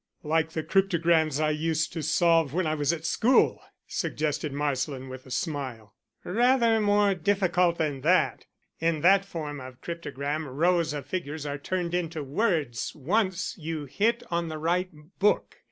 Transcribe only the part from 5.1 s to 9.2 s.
with a smile. "Rather more difficult than that. In